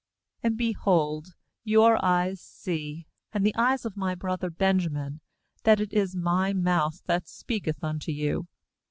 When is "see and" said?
2.41-3.45